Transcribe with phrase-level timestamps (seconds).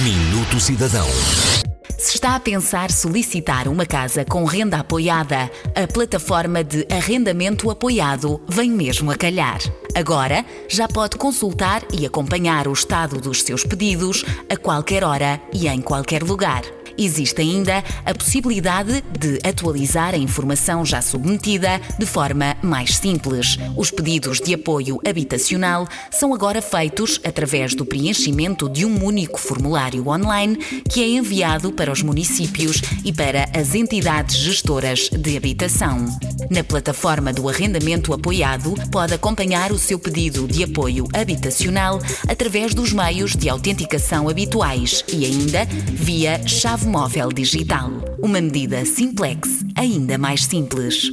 [0.00, 1.06] Minuto Cidadão.
[1.98, 8.40] Se está a pensar solicitar uma casa com renda apoiada, a plataforma de arrendamento apoiado
[8.48, 9.58] vem mesmo a calhar.
[9.94, 15.68] Agora já pode consultar e acompanhar o estado dos seus pedidos a qualquer hora e
[15.68, 16.62] em qualquer lugar.
[16.98, 23.58] Existe ainda a possibilidade de atualizar a informação já submetida de forma mais simples.
[23.76, 30.06] Os pedidos de apoio habitacional são agora feitos através do preenchimento de um único formulário
[30.08, 36.06] online que é enviado para os municípios e para as entidades gestoras de habitação.
[36.50, 42.92] Na plataforma do arrendamento apoiado, pode acompanhar o seu pedido de apoio habitacional através dos
[42.92, 47.90] meios de autenticação habituais e ainda via chave móvel digital.
[48.22, 51.10] Uma medida simplex, ainda mais simples.